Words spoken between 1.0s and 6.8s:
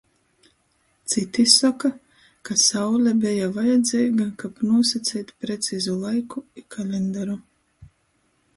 Cyti soka, ka Saule beja vajadzeiga, kab nūsaceit precizu laiku i